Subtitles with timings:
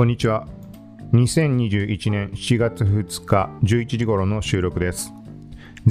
[0.00, 0.46] こんにちは。
[1.12, 5.12] 2021年7月2日11時頃の収録です。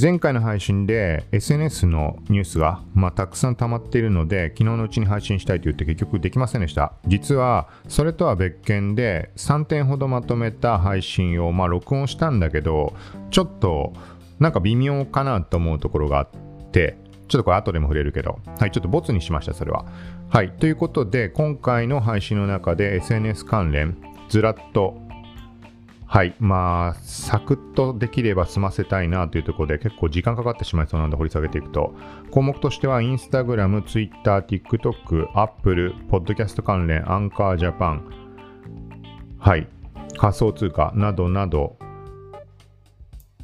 [0.02, 12.96] 前回の配信で SNS のニュースが、まあ、たくさん溜まっているので昨日のうちに配信したいと言って結局できませんでした実はそれとは別件で3点ほどまとめた配信を、まあ、録音したんだけど
[13.30, 13.94] ちょっと
[14.40, 16.30] なんか微妙かなと思うところがあっ
[16.72, 19.86] てちょっとこれ後でも触れるけどはいちょっとボツにしましたそれは
[20.32, 23.98] はいということで今回の配信の中で SNS 関連
[24.30, 25.02] ずらっと
[26.06, 26.34] はい。
[26.40, 31.94] まあ、サクッとできれば済ませたいなというところで結構時間かかってしまいそうなので掘り下げていくと、
[32.32, 38.10] 項目としては Instagram、Twitter、TikTok、Apple、Podcast 関連、アンカージャパン、
[39.38, 39.68] はい。
[40.18, 41.78] 仮想通貨などなど、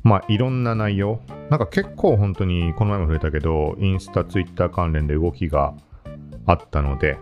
[0.01, 1.21] まあ、いろんな内容。
[1.51, 5.75] なんか結構本当にこの前も触れたけど、インスタ、ツイッター関連で動きが
[6.45, 7.17] あったので、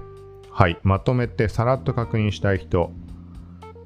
[0.51, 0.77] はい。
[0.83, 2.91] まとめてさらっと確認したい人、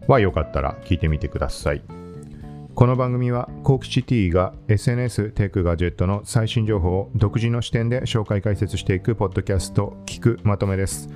[0.08, 1.82] はよかったら聞いてみてください。
[2.76, 11.10] この番組は、コークシティが SNS テックガジェットの最新情報を独自の視点で紹介解説していくポッドキャスト、聞くまとめです。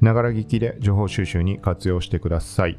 [0.00, 2.78] ながら聞きで情報収集に活用してください。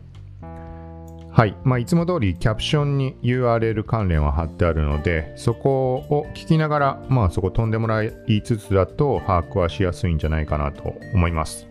[1.31, 1.55] はい。
[1.63, 11.67] まあ、いつも通りキャプションに URL 関連は貼ってあるので、そこを聞きながら、まあ、そこ飛んでもらいつつだと把握はしやすいんじゃないかなと思います。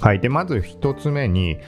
[0.00, 0.20] はい。
[0.20, 1.58] で、まず一つ目に、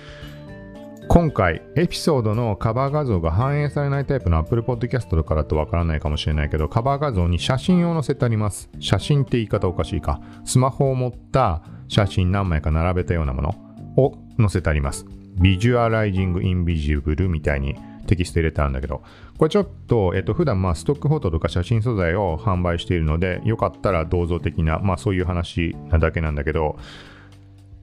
[1.06, 13.54] 今回エピソードのカバー画像が反映されないタイプの Apple Podcast とかだとわからないかもしれないけどカバー画像に写真を載せてあります写真って言い方おかしいかスマホを持った写真何枚か並べたようなもの
[13.96, 19.02] を載せてありますビジュアライジングインビジブルみたいにテキスト入れてあるんだけど
[19.38, 26.78] これちょっと、えっと、普段まあストックフォトとか写真素材を販売しているのでよかったら銅像的なまあそういう話なだけなんだけど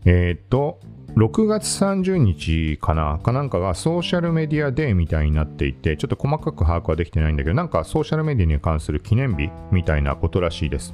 [0.05, 0.79] えっ、と
[1.15, 10.93] 6月30日かなかなんかがソーシャルメディアデーみたいになっていてちょっと細かく把握はできてないんだけどなんかソーシャルメディアに関する記念日みたいなことらしいです。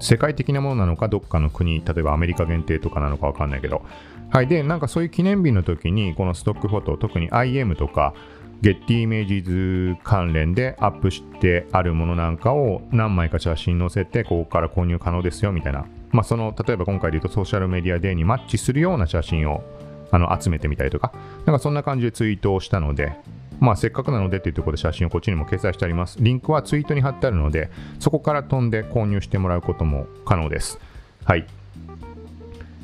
[0.00, 3.82] 世界的なものなのかどっかの国例えばアメリカ限定とかなのかわかんないけど
[4.30, 8.14] はいでなんかそういう記念日の時にこのストックフォト特に IM とか
[8.60, 19.62] ゲッティイメージズ関連でアップしてあるものなんかを何枚か写真載せてここから購入可能ですよみたいなまあ、その例えば今回で言うとソーシャルメディアデーにマッチするような写真を
[20.10, 21.12] あの集めてみたりとか、
[21.44, 23.12] なんかそんな感じでツイートをしたので、
[23.60, 26.16] まあ、せっかくなのでっていうところで写真をこっちにも掲載してあります。
[26.20, 30.80] リンクはツイートに貼ってあるので、そこから飛んで購入してもらうことも可能です。
[31.24, 31.46] はい。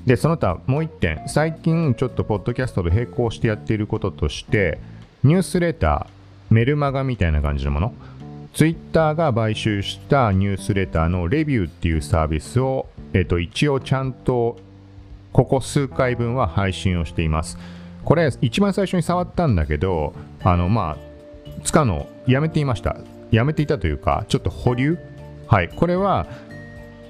[0.06, 4.78] で、その他もう一点、最近ちょっとポッドキャストと並行してやっていることとして、
[5.22, 7.94] ニュースレター、メルマガみたいな感じのもの、
[8.52, 14.58] ツイッターが買収したニュースレターのレビューっていうサービスをえっと、一応ちゃんと
[15.32, 17.56] ここ数回分は配信をしています。
[18.04, 22.96] これ一番最初に触ったんだけど、あのまあ、使うのやめていました。
[23.30, 24.98] やめていたというか、ちょっと保留
[25.46, 25.68] はい。
[25.68, 26.26] これは、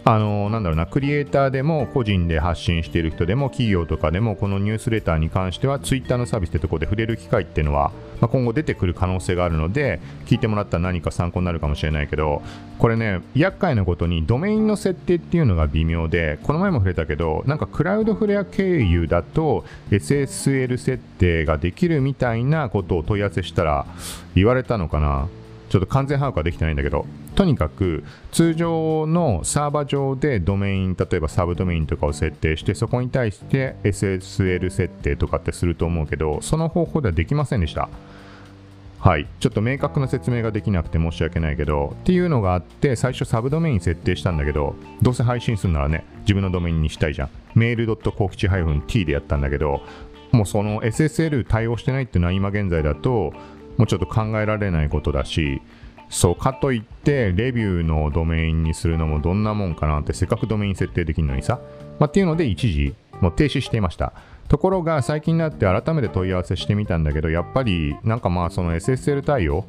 [0.06, 12.43] あのなんだろうな、クリエイターでも個人で発信している人でも企業とかでもこのニュースレターに関してはツイッターのサービスってとこで触れる機会っていうのは、まあ、今後出てくる可能性があるので聞いてもらったら何か参考になるかもしれないけど
[12.78, 23.87] これね厄介なことにドメインの設定っていうのが微妙でこの前も触れたけどなんかクラウドフレア経由だと SSL 設定ができるみたいなことを問い合わせしたら
[24.34, 25.28] 言われたのかな。
[25.75, 27.04] ちょっと完全把握はできてないんだけど、
[27.34, 37.89] とにかく通常のサーバー上でドメイン、例えばサブドメインとかを設定して、そこに対して SSL 設定とかってすると思うけど、その方法ではできませんでした。
[39.00, 47.28] はい、ちょっと明確な説明ができなくて申し訳ないけど、っていうのがあって、最初サブドメイン設定したんだけど、どうせ配信するならね、自分のドメインにしたいじゃん。
[47.55, 49.83] メールコキチ -t でやったんだけど、
[50.33, 53.34] もうその SSL 対応してないっていうのは今現在だと、
[53.77, 55.61] もうちょっと考えられないことだし、
[56.14, 61.58] そうかといって、レビューのドメインにするのもどんなもんかなって、せっかくドメイン設定できるのにさ。
[61.98, 64.12] まあ、っていうので、一時、もう停止していました。
[64.49, 69.64] ところが、最近になって改めて問い合わせしてみたんだけど、やっぱり、なんかまあ、その SSL 対応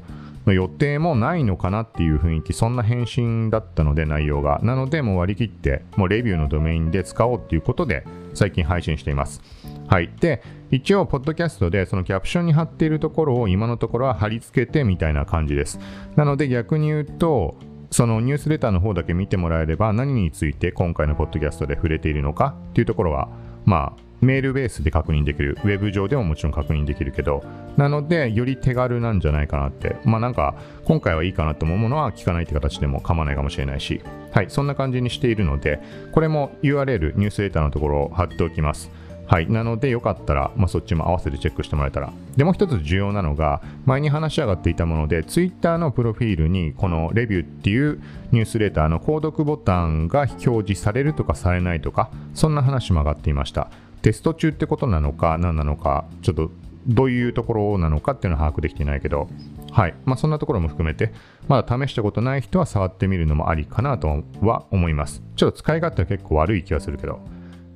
[0.46, 4.60] の予定もないのかなっていう雰囲気、そんな返信だったので、内容が。
[4.62, 8.04] なので、もう割り切って、もうレビューのドメインで使おうっていうことで、
[8.34, 9.42] 最近配信しています。
[9.88, 10.10] はい。
[10.20, 15.78] で、一応、ポッドキャストでそのキャプションに貼っているところを今のところは貼り付けてみたいな感じです。
[16.16, 17.56] なので逆に言うと、
[17.90, 23.28] そのニュースレターの方だけ見てもらえれば何について今回のポッドキャストで触れているのかっていうところは、
[23.64, 25.58] まあ、メールベースで確認できる。
[25.62, 27.44] ウェブ上でももちろん確認できるけど、
[27.76, 29.96] なので、より手軽なんじゃないかなって。
[30.04, 30.54] まあなんか、
[30.84, 34.00] 今回はいいかなと思うものは聞かないって形でも構わないかもしれないし、
[34.32, 35.80] はい、そんな感じにしているので、
[36.12, 38.90] これも URL、ニュースレターのところを貼っておきます。
[39.26, 39.50] はい。
[39.50, 42.12] なので、よかったら、まあ、そっちも合わせてチェックしてもらえたら。
[42.36, 48.00] で、もう一つ重要なのが、前に話し上がっていたもので、Twitter のプロフィールに、このレビューっていう
[48.30, 53.70] ニュースレターの購読ボタンが表示されるとかされないとか、そんな話も上がっていました。
[54.02, 56.50] テスト中ってことなのか、何なのか、ちょっと
[56.86, 59.28] どういうところなのかっていうのは把握できていないけど、
[59.72, 59.94] はい。
[60.04, 61.12] まあ、そんなところも含めて、
[61.48, 65.22] まだ試したことない人は触ってみるのもありかなとは思います。
[65.34, 67.20] ちょっと使い勝手は結構悪い気がするけど、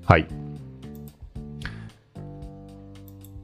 [0.07, 0.29] はい。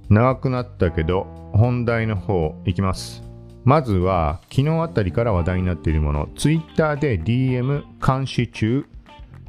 [0.09, 3.23] 長くなったけど本題の方いきます。
[3.65, 8.87] まずは昨日あたりから話題になっているもの Twitter で DM 監視中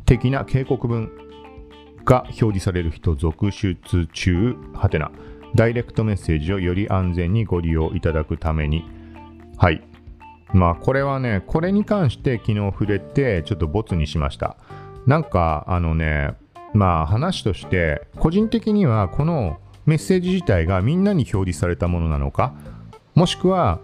[0.05, 1.11] 的な警告文
[2.03, 3.77] が表示される人続出
[4.13, 5.11] 中はてな。
[5.55, 8.85] ダイレクトメッセージをより安全にご利用いただくために。
[9.57, 9.83] はい。
[10.53, 14.57] まあこれはねこれに関して昨日触れてちょっとボツにしました。
[15.05, 16.33] なんかあのね
[16.73, 22.53] まあ話として個人的にはこのメッセージ自体がみんなに表示されたものなのか？
[23.15, 23.79] もしくは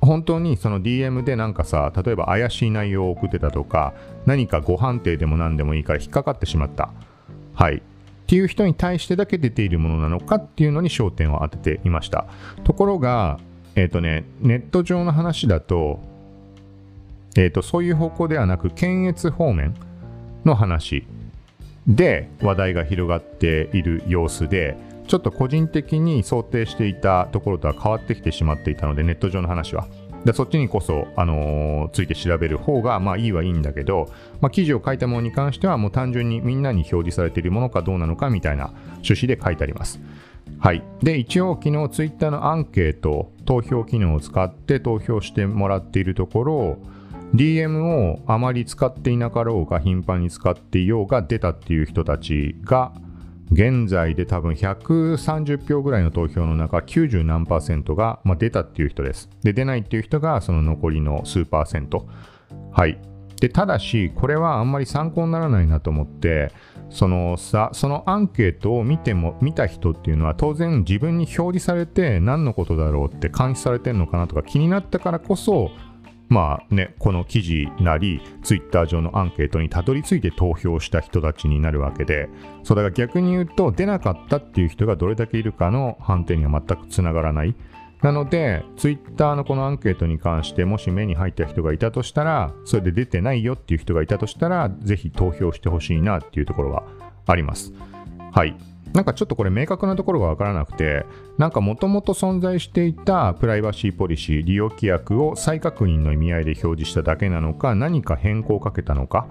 [0.00, 3.94] 本当にその DM でなんかさ例えば怪しい内容を送ってたとか
[4.26, 6.90] 何かご判定でも何でもいいから引っかかってしまった。
[7.54, 7.76] はい。
[7.76, 7.80] っ
[8.26, 12.26] ていう人に対してだけ出ているものなのかっていうのに焦点を当てていました。
[12.64, 13.38] ところが
[13.76, 16.00] えっ、ー、とねネット上の話だと
[17.36, 19.76] えっ、ー、とそういう方向ではなく検閲方面
[20.44, 21.06] の話
[21.86, 29.86] で話題が広がっている様子でちょっと個人的に想定していたところとは変わってきてしまっていたので、ネット上の話は。
[30.24, 34.10] でそっちにこそ、あのー、ついて調べる方が、まあいいはいいんだけど、
[34.40, 40.00] まあ、記事を書いたものに関しては、もう単純にみんなに表示されているものかどうなのかみたいな趣旨で書いてあります。
[40.58, 40.82] はい。
[41.00, 46.78] で、一応昨日ツイッターのアンケート、投票機能を使って投票してもらっているところ、
[47.34, 52.92] DM をあまり使っていなかろうが頻繁に使っていようが出たっていう人たちが
[53.52, 59.30] 現在で多分130票ぐらいの投票の中90何パーセントが、まあ、出たっていう人です。
[59.42, 62.08] で、出ないっていう人がその残りの数パーセント。
[62.72, 62.98] はい。
[63.40, 66.52] で、ただし、これはあんまり参考にならないなと思って、
[66.88, 75.70] そのさ、そのアンケートを見ても、見た人っていうのは当然自分に表示されて何のことだろうって監視されてるのかなとか気になったからこそ、
[76.28, 82.28] まあね、この記事なり、ツイッター上のアンケートにたどり着いて投票した人たちになるわけで、
[82.64, 87.54] それが逆に言うと、出なかったっていう人がどれだけいるかの判定には全くつながらない。
[88.02, 96.82] なので、ツイッターのこのアンケートに関して、もし目に入った人がいたとしたら、それで出てないよっていう人がいたとしたら、ぜひ投票してほしいなっていうところは
[97.26, 97.72] あります。
[98.32, 98.56] はい。
[98.96, 101.04] なんかちょっとこれ明確なところがわからなくて、
[101.36, 109.26] なんかもともと存在していたプライバシーポリシー、利用規約を再確認の意味合いで表示しただけなのか、何か変更をかけたのか、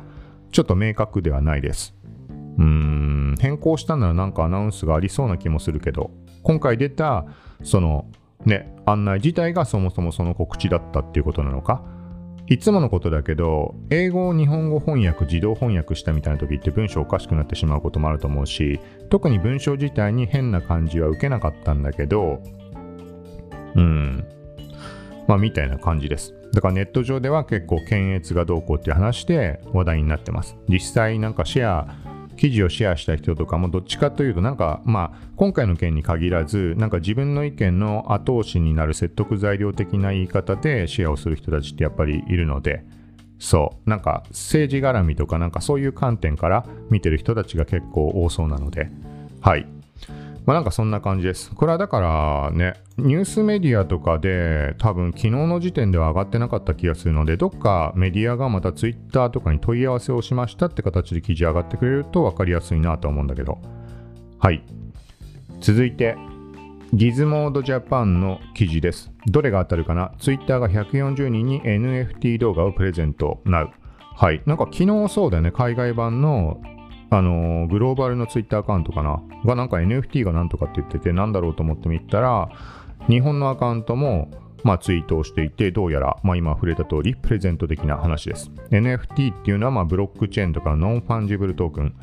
[0.52, 1.96] ちょっと明確ではないです。
[2.60, 6.12] うーん、変更したならなんかアナウンスがありそうな気もするけど、
[6.44, 7.26] 今回出た、
[7.64, 8.06] その、
[8.46, 11.82] ね、案内自体がそもそもその告知だったっていうことなのか、
[12.48, 22.44] いつものことだけど、英語を日本語翻訳、自動翻訳したみたいな時って文章おかしくなってしまうこともあると思うし、特に文章自体に変な感じは受けなかったんだけど、
[23.76, 24.24] うん。
[25.28, 26.36] まあ、みたいな感じです。
[26.54, 30.56] だからネット上では結構検閲がどうこうっていう話で話題になってます。
[30.70, 42.84] 実際なんかシェア記事をシェアした人とかもどっちかというとなんかまあ今回の件に限らずなんか自分の意見の後押しになる説得材料的な言い方でシェアをする人たちってやっぱりいるので
[43.40, 48.90] そうなんか政治絡みとかなんかそういう観点から見てる人たちが結構多そうなので
[49.42, 49.68] はい。
[50.46, 51.50] まあなんかそんな感じです。
[51.56, 63.58] これはだからね、ニュースメディアとかで多分昨日の時点では上がってなかった気がするので、どっかメディアがまたツイッターとかに問い合わせをしましたって形で記事上がってくれると分かりやすいなと思うんだけど。
[64.38, 64.64] はい。
[65.62, 66.16] 続いて、
[66.94, 69.12] ギズモードジャパンの記事です。
[69.26, 70.14] どれが当たるかな？
[70.20, 73.70] ツイッターが140人に NFT 動画をプレゼント Now。
[74.16, 74.44] はい。
[74.46, 76.62] なんか昨日そうだよね、海外版の
[77.16, 79.22] あのグローバルのツイッターアカウントかな？
[79.46, 82.50] がなんか NFT がなんとかって言っててなんだろうと思ってみたら
[83.08, 84.30] 日本のアカウントも
[84.66, 88.50] まあ、ツイートをしていて、どうやら、まあ、今触れた通り、プレゼント的な話です。
[88.72, 91.94] NFT っていうのは、まあ、ブロックチェーンとか Non-Fungible Token。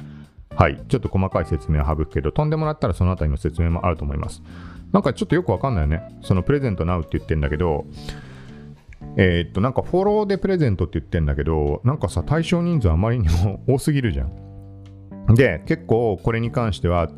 [0.54, 0.81] はい。
[0.87, 4.45] ちょっと細かい説明は省くけど、飛んでもらったらそのあたりの説明もあると思います。
[4.92, 6.02] なんかちょっとよくわかんないよね。
[6.23, 7.85] そのプレゼント now って言ってんだけど、
[9.16, 14.52] えー、っと、なんかフォローでプレゼントって言ってんだけど、なんかさ、対象人数あまりにも多すぎるじゃん。
[15.29, 17.11] で、結構これに関しては、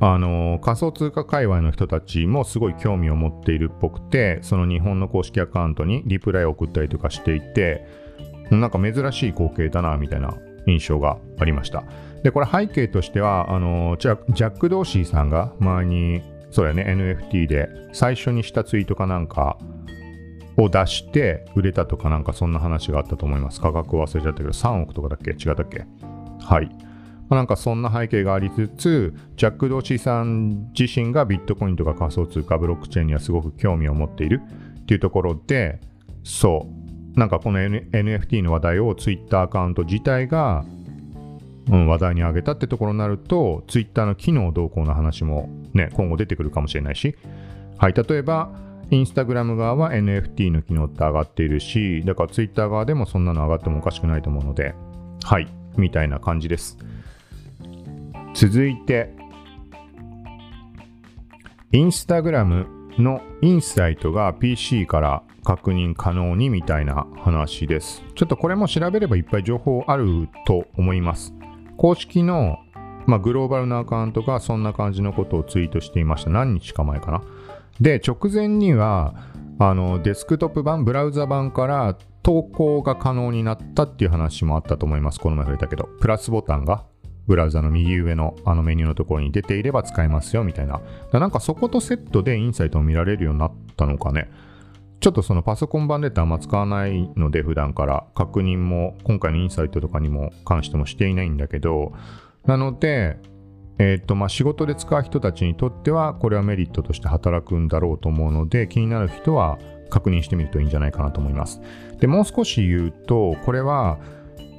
[0.00, 7.86] あの仮想通貨界隈の人たちもすごい興味を持っているっぽくて、その日本の公式アカウントにリプライを送ったりとかしていて、
[8.50, 10.34] なんか珍しい光景だな、みたいな
[10.66, 11.84] 印象がありました。
[12.22, 19.56] で、これ背景としては、あのジャック・ドーシーさんが前に、そうやね、NFT で最初にしたツイートかなんか
[20.56, 23.60] を出して売れたとかなんかそんな話があったと思います。
[23.60, 25.30] 価格忘れちゃったけど、3億とかだっけ？
[25.30, 25.86] 違ったっけ？
[26.40, 26.68] はい。
[27.32, 34.42] まあ、なんかそんな背景がありつつ、ジャック・ドーシーさん自身がビットコインとか仮想通貨、ブロックチェーンにはすごく興味を持っている
[34.80, 35.80] っていうところで、
[36.24, 36.68] そ
[37.16, 40.66] う、なんかこの、N、NFT の話題を Twitter アカウント自体が、
[41.70, 47.16] うん、話題に上げたってところになると、Twitter の機能動向の話もね、今後出てくるかもしれないし、
[47.78, 48.50] はい、例えば、
[48.90, 54.74] インスタグラム側は NFT の機能って上がっているし、だから Twitter 側でもそんなの上がってもおかしくないと思うので、
[55.24, 55.48] はい、
[55.78, 56.76] みたいな感じです。
[58.34, 59.14] 続いて、
[61.70, 62.66] インスタグラム
[62.98, 68.02] のインサイトが PC から確認可能にみたいな話です。
[68.14, 71.34] ちょっとこれも調べればいっぱい情報あると思います。
[71.76, 72.58] 公式の、
[73.06, 76.30] まあ、グローバルなアカウントがそんな感じのことをツイートしていました。
[76.30, 77.22] 何日か前かな。
[77.80, 79.14] で、直前には、
[79.58, 85.20] あのデスクトップ版、ブラウザ版から投稿が可能になったっていう話もあったと思います。
[85.20, 86.84] この前触れたけど、プラスボタンが
[87.32, 90.82] ブラウザの右上のあのメニューのところに出ていれば使えますよみたいな。
[91.12, 94.30] なんかそことセットでインサイトを見られるようになったのかね。
[95.00, 101.94] ちょっとそのパソコン版でってあんま使わないので普段から確認も今回のインサイトとかにも関してもしていないんだけど、
[102.44, 103.16] なので、
[103.78, 109.58] えっ、とまあ仕事で使う人たちにとってはこれはメリットとして働くんだろうと思うので気になる人は
[109.88, 111.62] 確認してみるといいんじゃないかなと思います。
[111.98, 113.98] で、もう少し言うと、これは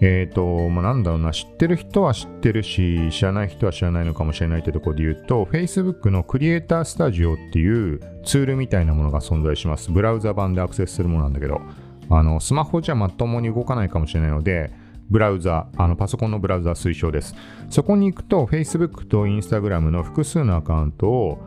[0.01, 9.91] え、ー、と、まあ、なんだろうな、知ってる人は知ってるし、知らない人は知らないのかもしれないというところで言うと、Facebook のクリエイタースタジオっていうツールみたいなものが存在します。
[9.91, 11.62] ブラウザ版でアクセスするものなんだけど、
[12.09, 14.71] あの、スマホじゃまともに動かないかもしれないので、
[15.09, 17.35] ブラウザ、あのパソコンのブラウザ推奨です。
[17.69, 21.39] そこに行くと、Facebook と Instagram の複数のアカウントを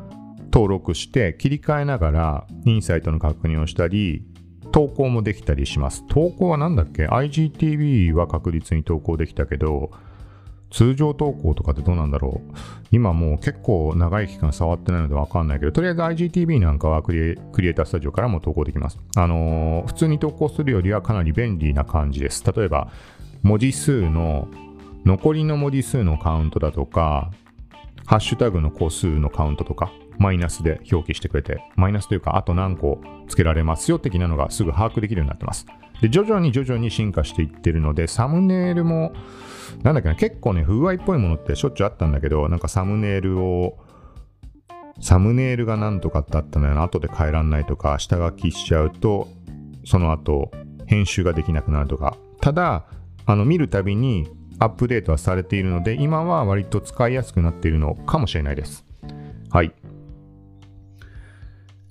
[0.53, 4.25] 登録して切り替えながらインサイトの確認をしたり、
[4.73, 6.07] 投稿もできたりします。
[6.09, 9.91] 投稿は何だっけ ?IGTV は確実に投稿できたけど、
[10.71, 12.55] 通常投稿とかってどうなんだろう？
[12.91, 18.99] 今もう結構長い期間触ってないのでわかんないけど、とりあえず IGTV なんかはクリエイタースタジオからも投稿できます。
[19.17, 22.45] あのー、普通に投稿するよりはかなり便利な感じです。
[22.53, 22.91] 例えば、
[23.43, 24.49] 文字数の、
[25.05, 27.31] 残りの文字数のカウントだとか、
[28.05, 35.67] ハッシュタグの個数のカウントとか、マイナスで表記してくれて、マイナスというか、あと何個つけられますよ的なのがすぐ把握できるようになってます。
[36.01, 39.13] で、徐々に徐々に進化していってるので、サムネイルも、
[39.83, 43.79] なんだっけな、結構ね、不具合っぽいものってしょっちゅうあったんだけど、なんかサムネイルを、
[45.01, 49.29] サムネイルがなんとかってあったのよな、後で変えらんないとか、下書きしちゃうと、
[49.85, 50.51] その後、
[50.87, 52.17] 編集ができなくなるとか。
[52.41, 52.85] ただ、
[53.25, 58.85] あの、見るたびにアップデートはされているので、今は割と使いやすくなっているのかもしれないです。
[59.51, 59.73] はい。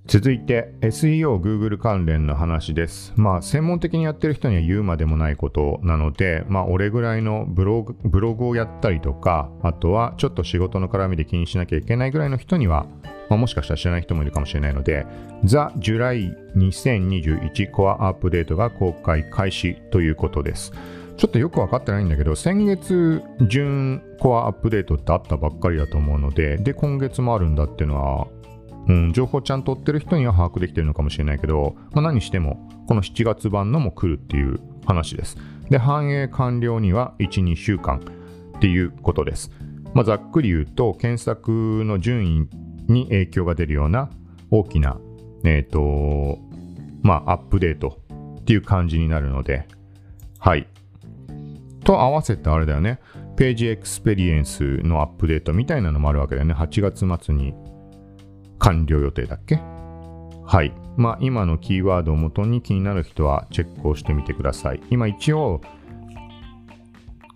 [0.08, 3.12] 続いて SEO Google 関連の話です。
[3.16, 12.86] まあ専門的にやってる人には言うまでもないことなので、まあ俺ぐらいのブログブログをやったりとか、あとはちょっと仕事の絡みで気にしなきゃいけないぐらいの人には、
[13.30, 15.08] まあ、もしかしたら知らない人もいるかもしれないので、
[15.44, 20.72] The July 2021 Core アップデートが公開開始ということです。
[21.18, 28.28] ちょっとよくわかってないんだけど、先月、準コアアップデートってあったばっかりだと思うので、で、今月もあるんだっていうのは、
[28.88, 35.38] うん、情報ちゃんと追ってる人には把握できてるのかもしれないけど、まあ、何してもこの7月版のも来るっていう話です。
[35.70, 38.00] で、反映完了には1、2週間
[38.58, 39.52] っていうことです。
[39.94, 42.50] まあ、ざっくり言うと、検索の順位
[42.92, 44.10] に影響が出るような
[44.52, 44.98] 大きな、
[45.44, 46.40] え、ー、と、
[47.02, 48.00] まあ、アップデート
[48.42, 49.68] っていう感じになるので、
[50.38, 50.68] はい。
[51.84, 53.00] と合わせてあれだよね、
[53.36, 56.54] ページエクスペリエンスのアップデートみたいなのもあるわけだよね。
[56.54, 57.54] 8月末に
[58.60, 59.60] 完了予定だっけ？
[60.46, 60.74] はい。
[60.98, 64.82] まあ、今のキーワードをもとに気になる人はチェックをしてみてください。
[64.90, 65.62] 今一応、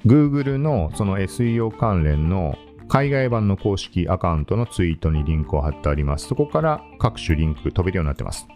[0.06, 2.58] Google のその SEO 関連の
[2.88, 6.28] 海外版の公式アカウントのツイートにリンクを貼ってあります。
[6.28, 8.48] そこから各種リンク飛べるようになってます。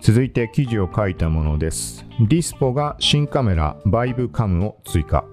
[0.00, 2.06] 続いて記事を書いたものです。
[2.20, 5.24] ディスポが新カメラバイブカムを追加。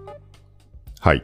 [1.00, 1.24] はい。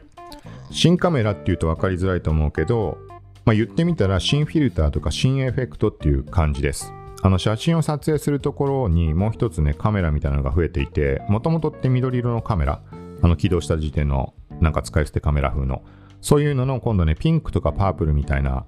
[0.70, 2.96] 新カメラっていうと分かりづらいと思うけど、
[3.44, 6.92] まあ、言ってみたら新フィルターとか新エフェクトっていう感じです。
[7.22, 12.80] あの写真を撮影するところにもう一つねカメラみたいなのが増えていてもともとって緑色のカメラ
[13.20, 14.32] あの起動した時点の
[14.62, 15.82] なんか使い捨てカメラ風の
[16.22, 18.64] そういうのの今度ねピンクとかパープルみたいな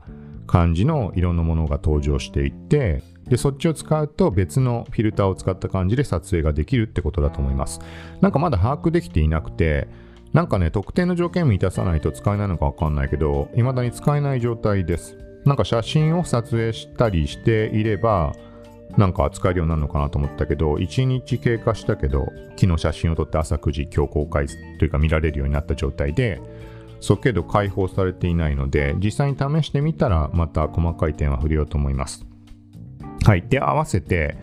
[0.46, 7.80] 感じの色のものが登場していてで、そっちを使うと別のフィルターを使った感じで撮影ができるってことだと思います。
[8.20, 9.88] なんかまだ把握できていなくて、
[10.32, 15.18] なんかね、特定の条件を満たさないと使えないのかわかんないけど、未だに使えない状態です。
[15.44, 18.32] なんか写真を撮影したりしていれば、
[18.96, 24.46] なんか使えるようになるのかなと思ったけど、1日経過したけど、昨日写真を撮って朝9時、今日公開
[24.78, 26.40] というか見られるようになった状態で、
[27.00, 32.24] そうけど開放されていないので、実際に試してみたらまた細かい点は触れようと思います。
[33.24, 33.42] はい。
[33.42, 34.36] で、合わせて、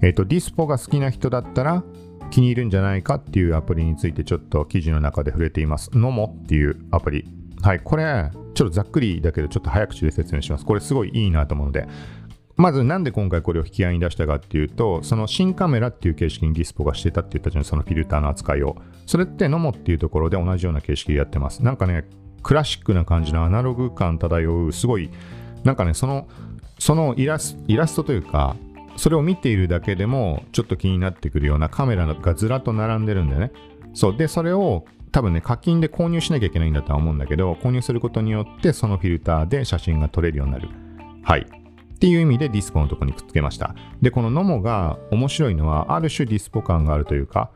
[0.00, 1.82] えっ、ー、と、ディスポが好きな人だったら
[2.30, 5.90] 気に入るんじゃないかっていうアプリについてちょっと記事の中で触れています。
[5.94, 7.26] ノモっていうアプリ。
[7.62, 7.80] はい。
[7.80, 10.64] これ、ちょっとざっくりだけど、ちょっと早口で説明します。
[10.64, 11.88] これすごいいいなと思うので、
[12.56, 18.76] まずなんで今回これを引き合いに出したかっていうと、その新カメラっていう形式にディスポがしてたって言ったじゃん、そのフィルターの扱いを。
[19.06, 21.62] それってノモっていうところで同じような形式でやってます。
[21.64, 22.04] なんかね、
[22.42, 25.10] クラシックな感じのアナログ感漂う、すごい、
[25.62, 26.26] なんかね、その、
[26.80, 28.56] そのイラスイラストというか、
[28.98, 33.52] それを見ているだけでもちょっと気になってくるようなカメラがずらっと並んでるんだよね。
[33.94, 34.16] そう。
[34.16, 40.68] で、それを多分ね、課金で購入しなきゃいけないんだとは思うんだけど、購入することによってそのフィルターで写真が撮れるようになる。
[41.22, 41.42] はい。
[41.42, 43.74] っていう意味で Dispo のとこにくっつけました。
[44.02, 47.50] で、この NOMO が面白いのは、ある種 Dispo 感があるというか、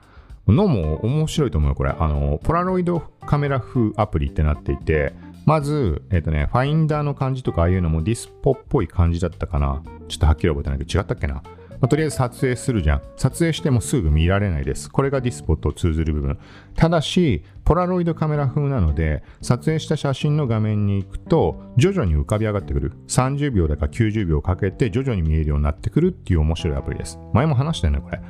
[0.48, 1.94] NOMO 面白いと思うよ、これ。
[1.96, 5.12] あの、ポラロイドカメラ風アプリってなっていて、
[5.44, 9.82] まず、えっ、ー、とね、ファインダーの感じとかああいうのも Dispo っぽい感じだったかな。
[10.08, 11.42] ちょっとはっきり覚えてないけど、違ったっけな。
[11.82, 13.02] まあ、とりあえず撮影するじゃん。
[13.16, 14.88] 撮影してもすぐ見られないです。
[14.88, 16.38] これが Dispo と通ずる部分。
[16.76, 22.92] ただし、ポラロイドカメラ風なので、撮影した写真の画面に行くと、徐々に浮かび上がってくる。
[23.08, 27.18] 30秒だか90秒かけて徐々に見えるようになってくるっていう面白いアプリです。
[27.32, 28.20] 前も話したよね、これ。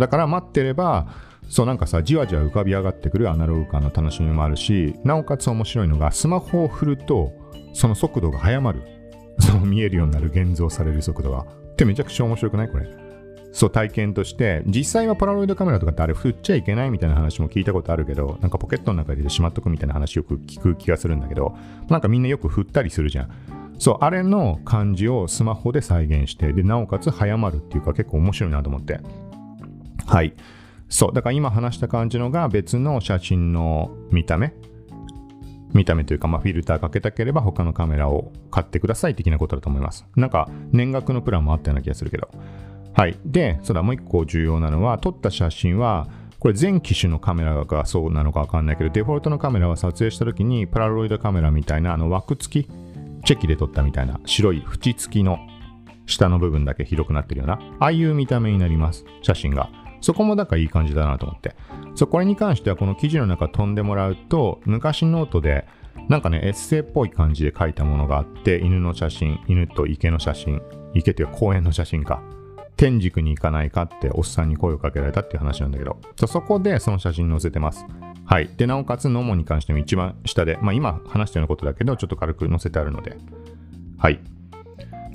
[0.00, 1.06] だから待ってれば、
[1.48, 7.32] そうなんかさ、じわじわ浮かび上がってくるアナログ感の楽しみもあるし、なおかつ面白いのが、スマホを振ると、
[7.72, 8.82] その速度が速まる。
[9.38, 11.40] そう見えるようになる、現像される速度が。
[11.40, 12.68] ってめちゃくちゃ面白くない？
[12.68, 12.88] これ。
[13.52, 21.54] そう、体験として、実際はポラロイドカメラとかってあれ振っちゃいけないみたいな話も聞いたことあるけど、なんかポケットの中でしまっとくみたいな話よく聞く気がするんだけど、
[21.88, 23.28] なんかみんなよく振ったりするじゃん。
[23.78, 29.00] そう、あれの感じをスマホで再現して、で、なおかつ早まるっていうか結構面白いなと思って。
[30.06, 30.34] はい。
[30.88, 34.52] そう、だから今話した感じのが別の写真の見た目
[35.72, 40.06] 見た目というか、まあ、フィルターかけたければ他のカメラを買ってください的なことだと思います。
[40.16, 42.30] なんか年額のプランもあったような気がするけど。
[42.94, 43.18] はい。
[43.26, 52.70] で、そうだ、もう一個重要なのは、撮った写真は、これ全機種のカメラがそうなのかわかんないけど、デフォルトのカメラは撮影した時にプラロイドカメラみたいなあの枠付き、
[53.26, 55.38] チェキで撮ったみたいな白い縁付きの
[56.06, 59.68] 下の部分だけ広くなってるような、ああいう見た目になります、写真が。
[60.06, 61.56] そこもだからいい感じだなと思って。
[61.96, 65.66] そう、これに関してはこの記事の中飛んでもらうと、昔ノートで
[66.08, 70.62] なんかね、エッセイっぽい感じで書いたものがあって、犬の写真、犬と池の写真、
[70.94, 72.22] 池というか公園の写真か。
[72.76, 77.84] 天竺に行かないかっておっさんに声をかけられたっていう話なんだけど、そこでその写真載せてます。
[78.26, 78.48] はい。
[78.56, 83.16] で、なおかつ、 NOMO に関しても一番下で、まあ今話したようなことだけど、ちょっと軽く載せてあるので、
[83.98, 84.20] はい。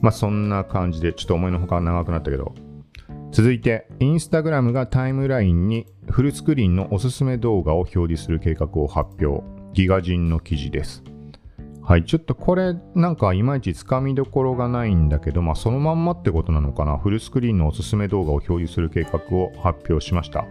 [0.01, 2.53] まあそんな感じで、ちょっと思いのほか長くなったけど、
[3.31, 9.41] 続いて、インスタグラムがタイムラインにフルスクリーンのおすすめ動画を表示する計画を発表。
[9.71, 11.01] ギガ人の記事です。
[11.81, 16.97] はい、ちょっとこれなんかいまいちつかみどころがないんだけど、まあそのまんまってことなのかな。
[16.97, 20.45] フルスクリーンのおすすめ動画を表示する計画を発表しました。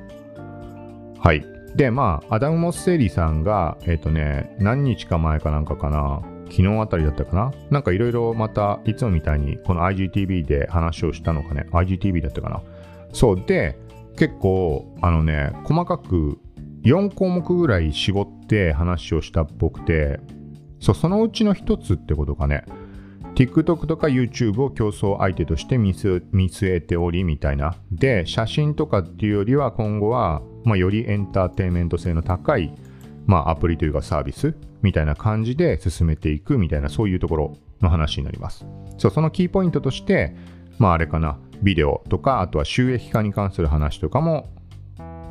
[1.18, 1.44] はい。
[1.76, 6.22] で、まあ、アダム・モッセーリさんが、えっ、ー、とね、何日か前かなんかかな。
[6.50, 12.60] 昨日あたりだったかななんかいろいろまたいつもみたいにこの IGTV で話をしたのかね IGTV だったかな
[13.12, 13.42] そう。
[13.46, 13.78] で
[14.16, 16.38] 結構あのね細かく
[16.82, 20.20] 4項目ぐらい絞って話をしたっぽくて
[20.78, 22.64] そうそのうちの一つってことかね。
[23.34, 27.76] TikTok とか YouTube を競争相手として見据えておりみたいな。
[27.92, 32.74] で写真とかっていうよりは今後は、まあ、よりエンターテインメント性の高い
[33.30, 38.66] まあ、アプリというかサービスみたいな感じで進めていくみたいなそういうところの話になります。
[38.98, 40.34] そうそのキーポイントとして、
[40.78, 44.48] まああれかな、ビデオとか、あとは収益化に関する話とかも、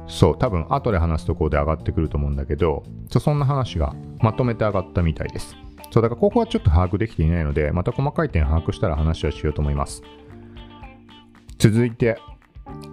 [0.08, 5.56] そう、多分後で話すところで上がってくると思うんだけど、そそんな話がまとめて上がったみたいです。
[5.92, 10.02] そう、だからここはちょっと把握できていないので、また細かい点把握したら話はしようと思います。
[11.58, 12.18] 続いて、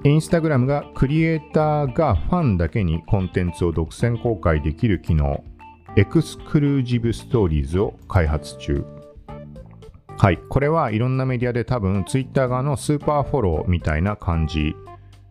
[0.04, 5.44] インスタグラムがクリエイターがファンだけにコンテンツを独占公開できる機能、
[5.96, 8.84] エクスクルージブストーリーズを開発中。
[10.18, 10.38] はい。
[10.48, 14.74] これはいろんなメディアで多分 Twitter 側のスーパーフォローみたいな感じ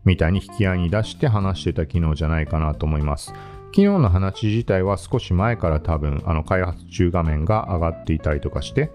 [0.03, 3.33] みたいに引き合いに出して話してた機能じゃないかなと思います。
[3.75, 8.91] 昨日の話自体は少し前から多分あの開発中画面が上がっていたりとかして、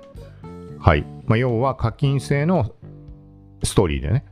[0.78, 1.04] はい。
[1.26, 2.72] まあ、要は課金制の
[3.62, 4.24] ストーリーでね。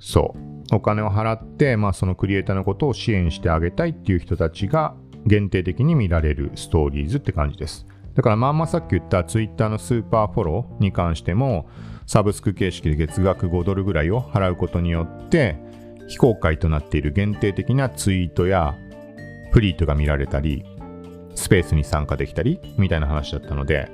[0.00, 0.34] そ
[0.72, 0.74] う。
[0.74, 7.86] お金を払って、まあそのクリエイターのことを支援してあげたいっていう人たちが限定的に見られるストーリーズって感じです。
[8.14, 11.68] だからまんまさっき言った Twitter のスーパーフォローに関しても、
[12.06, 15.56] サブスク形式で月額5ドルぐらいを払うことによって、
[16.06, 18.76] 非公開となっている限定的なツイートや
[19.52, 20.64] フリートが見られたり、
[21.34, 23.90] スペースに参加できたり、みたいな話だったので、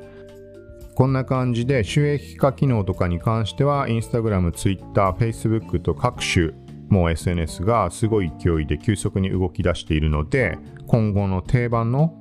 [0.94, 6.50] こんな感じで収益化機能とかに関しては、インスタグラム、ツイッター、フェイスブックと各種
[6.90, 12.19] もう SNS がすごい勢いで急速に動き出しているので、今後の定番の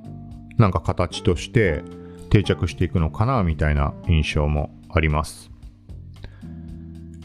[0.60, 1.82] なんか形として
[2.28, 5.50] 定着していくのかなみたいな印象もあります。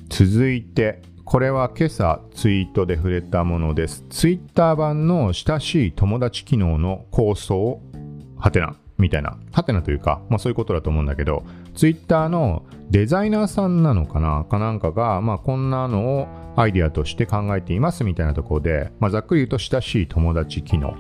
[0.10, 4.06] 続いて、これは今朝ツイートで触れたものです。
[4.10, 7.82] Twitter 版の親しい友達機能の構想、
[8.38, 11.43] はてな、みたいな、はてなというか、まあそういうことだと思うんだけど、
[11.74, 20.95] Twitter のデザイナーさんなのかなかなんかが、まあこんなのをアイデアとして考えていますみたいなところで、まあざっくり言うと親しい友達機能、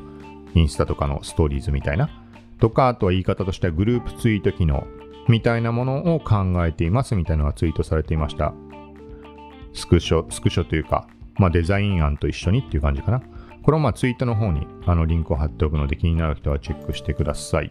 [0.55, 2.09] インスタとかのストーリーズみたいな、
[2.59, 4.85] とか、あとは言い方としてはグループツイート機能
[5.27, 8.53] みたいなものを考えていますみたいなのがツイートされていました。
[9.73, 13.21] スクショ、スクショというか、まあ、デザイン案と一緒にっていう感じかな。
[13.63, 17.69] これをまあツイートの方にあのリンクを貼っておくので気になる人はチェックしてください。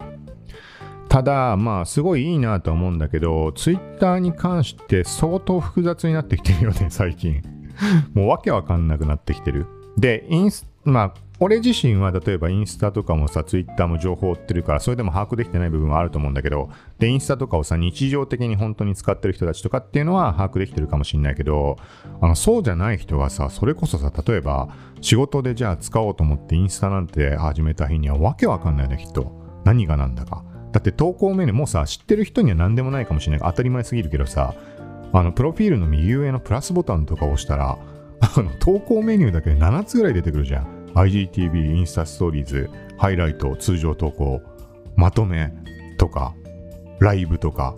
[1.08, 7.42] ただ、まあ、すごいいいなと思うんだけど、ツイッターに関して相当複雑になってきてるよね、最近。
[8.14, 9.66] もうわけわかんなくなってきてる。
[9.96, 11.14] で、インス、まあ、
[11.44, 21.76] 俺自身は例えばインスタとかもさ、ツイッターも情報を追ってるから、それでも把握できてない部分はあると思うんだけど、で、インスタとかをさ、日常的に本当に使ってる人たちとかっていうのは把握できてるかもしれないけど、
[22.22, 24.70] あの、そうじゃない人はさ、それこそさ、例えば
[25.02, 29.61] 仕事でじゃあ使おうと思ってインスタなんて始めた日にはわけわかんないね、きっと。
[29.64, 30.44] 何が何だか。
[30.72, 34.54] だって投稿メニューもさ、知ってる人には何でもないかもしれない当たり前すぎるけどさ、
[35.12, 37.76] あの、プロフィールの右上のプラスボタンとか押したら、
[38.20, 40.73] あの、投稿メニューだけで7つぐらい出てくるじゃん。
[40.94, 44.40] IGTV、インスタストーリーズ、ハイライト、通常投稿、
[44.96, 45.52] まとめ
[45.98, 46.35] とか、
[47.00, 47.76] ライブとか。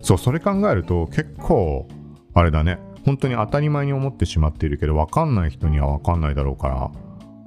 [0.00, 1.88] そう、それ考えると結構、
[2.34, 2.78] あれだね。
[3.04, 6.90] 本当に当たり前に思ってしまっているけど、わかんない人にはわかんないだろうから。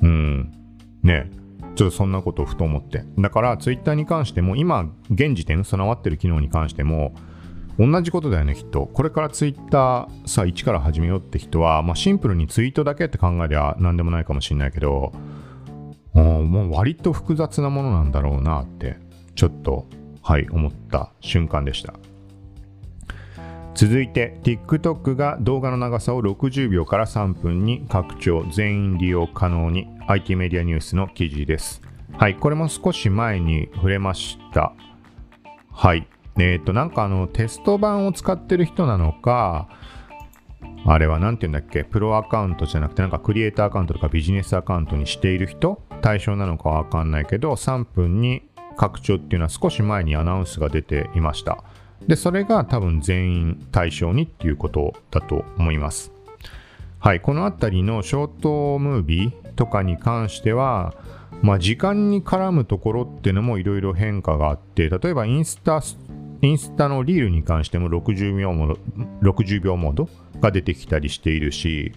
[0.01, 0.51] うん。
[1.03, 1.29] ね
[1.75, 3.05] ちょっとそんなことをふと思って。
[3.17, 7.13] だから、ツイッターに関しても、今、現時点、備わってる機能に関しても、
[7.79, 8.87] 同じことだよね、きっと。
[8.87, 15.13] これからツイッターさ、一から始めようって人は、まあ、シンプルにツイートだけって考えりゃ何でもないかもしれないけど、
[16.13, 18.97] もう割と複雑なものなんだろうなって、
[19.35, 19.87] ちょっと、
[20.21, 21.93] はい、思った瞬間でした。
[23.73, 31.81] 続いて TikTok が動画の長さを60秒から3分に拡張全員利用可能に IT メディアニュースの記事です
[32.11, 34.73] はいこれも少し前に触れました
[35.71, 36.05] はい
[36.41, 39.69] えっ、ー、と、なんかあの、テスト版を使ってる人なのか、
[40.85, 51.63] あれは何て言うんだっけ、プロアカウントじゃなくて、なんかクリエイターアカウントとかビジネスアカウントにしている人、対象なのかわかんないけど、3分に拡張っていうのは少し前にアナウンスが出ていました。
[52.07, 56.11] で、それが多分全員対象にっていうことだと思います。
[56.99, 60.95] はい、このあたりのショートムービーとかに関しては、
[61.41, 65.81] まあ、時間に絡むところっていうのもいろいろ変化があって、例えばインスタ
[66.41, 68.77] インスタのリールに関しても60秒モー
[69.21, 71.93] ド ,60 秒モードが出てきたりしているし、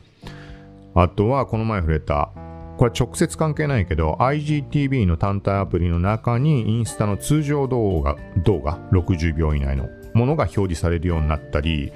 [0.94, 2.30] あとはこの前触れた、
[2.76, 11.90] これ直接関係ないけど、IGTV の単体アプリの中にインスタの通常動画、動画60秒以内のものが表示されるようになったり、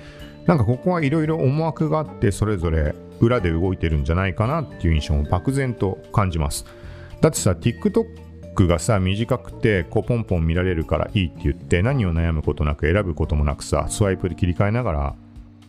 [0.47, 6.65] なんかここはいろいろ思惑があってそれぞれ裏で動いてるんじゃないかなっていう印象も漠然と感じます。
[7.21, 8.28] だってさ、TikTok
[8.59, 15.17] クがさ短くてこうポンポン見られるからいいって言って何を悩むことなく選ぶこともなくさスワイプで切り替えながら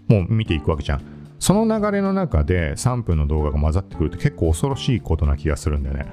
[0.07, 1.01] もう見ていくわけじゃん。
[1.37, 6.11] その流れの中で3分の動画が混ざってくるって結構恐ろしいことな気がするんだよね。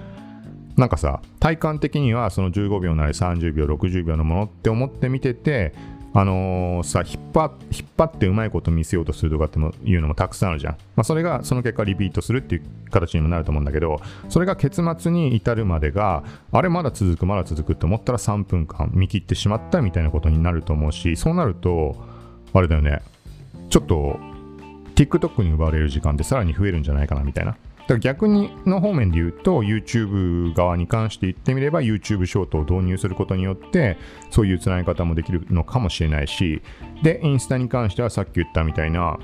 [0.76, 5.72] なんかさ体感的にはその15秒なり30秒60秒のものって思って見てて
[6.18, 14.00] あのー、さ引っ張引っ張ってうまいこと見せようとするとかっていうのもたくさんあるじゃん、まあ、それがその結果リピートするっていう形にもなると思うんだけど
[14.31, 21.96] それが結末に至るまでがあれまだ続くまだ続くって思ったら3分間見切ってしまったみたいなことになると思うしそうなると
[22.55, 23.02] あれだよね。
[23.68, 24.18] ちょっと
[24.94, 27.59] TikTok に奪われる時間ってさらに増えるんじゃないかなみたいな。
[27.88, 33.96] から逆にの方面で言うと YouTube 側に関して言ってみれば YouTube ショートを導入することによって
[34.31, 36.62] そういうつなぎ方もできるのかもしれないし
[37.03, 39.18] でインスタに関してはさっき言ったみたいな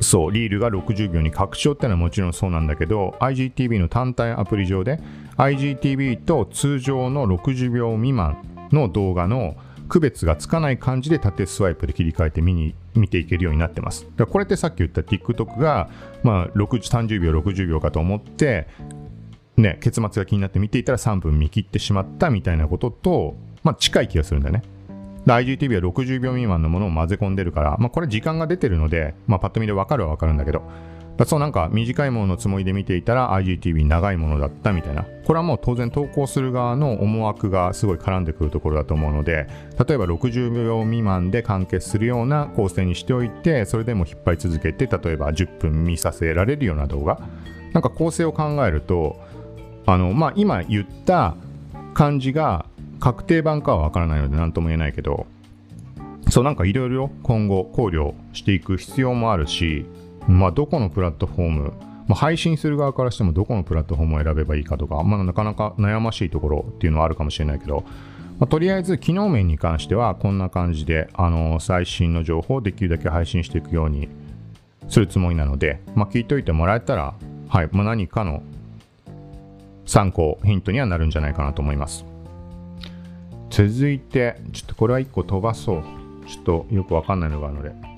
[0.00, 5.00] そうリールが60秒に拡張ってのはもちろんそうなんだけど IGTV の単体アプリ上で
[5.36, 9.56] IGTV と通常の60秒未満の動画の
[9.88, 14.02] 区別がつかない感じで縦スワイプで切り替えて見に見ていけるようになってます。
[14.02, 15.90] だからこれってさっき言った TikTok が、
[16.22, 18.66] まあ、30秒、60秒かと思って、
[19.56, 24.62] ね、結末が気になって見ていたら3分見切ってしまったみたいなことと、まあ、近い気がするんだね。
[25.26, 30.62] IGTV は60秒未満のものを混ぜ込んでるから、まあ、これ時間が出てるので、まあ、パッと見でわかるはわかるんだけど、
[31.24, 35.06] そうなんか短いもののつもりで見ていたら IGTV 長いものだったみたいな。
[35.24, 39.48] これはもう当然投稿する側の思惑がすごい絡んでくるところだと思うので、
[39.88, 47.18] 例えば60秒未満で完結するような構成にしておいて、それでも引っ張り続けて、例えば10分見させられるような動画。
[47.72, 49.16] なんか構成を考えると、
[49.86, 51.34] あの、まあ、今言った
[51.94, 52.66] 感じが
[53.00, 55.26] 確定版かはわからないので何とも言えないけど、
[56.28, 59.86] そうなんかいろいろ今後考慮していく必要もあるし、
[60.28, 61.62] まあ、どこのプラットフォーム、
[62.08, 67.84] まあ、配信する側からしてもどこのプラットフォームを選べばいいかとか、まあ、なかなか悩ましいところっていうのはあるかもしれないけど、
[68.38, 74.08] まあ、とりあえず機能面に関してはこんな感じで、あの最新の情報をできるだけ配信していくように
[74.88, 77.14] するつもりなので、まあ、聞いといてもらえたら、
[77.48, 78.42] はいまあ、何かの
[79.86, 82.04] 参考、ヒントにはなるんじゃないかなと思います。
[83.50, 85.82] 続いて、ちょっとこれは1個飛ばそう。
[86.28, 87.95] ちょっとよくわかんないのがあるので。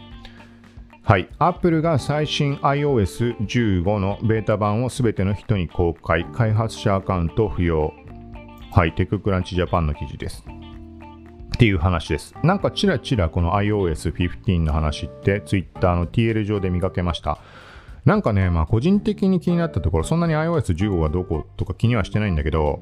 [1.09, 1.31] はい。
[1.39, 6.27] Apple が最新 iOS15 のベータ版をすべての人に公開。
[6.35, 7.95] 開発者アカウント不要。
[8.73, 8.95] はい。
[8.95, 10.45] テッククランチジャパンの記事です。
[10.45, 12.35] っていう話です。
[12.43, 17.39] なんかちらちらこの iOS15 の話って Twitter の TL 上で見かけました。
[18.05, 22.81] なんかね、まあ個人的に気になったところ、そんなに iOS15 がどことか気にはしてないんだけど、